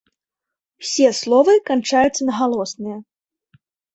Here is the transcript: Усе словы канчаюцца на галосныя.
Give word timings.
Усе 0.83 1.09
словы 1.19 1.53
канчаюцца 1.69 2.21
на 2.29 2.33
галосныя. 2.39 2.97